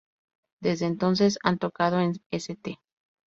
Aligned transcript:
Desde 0.63 0.87
entonces, 0.87 1.37
han 1.43 1.59
Tocado 1.59 1.99
en 1.99 2.13
St. 2.31 2.79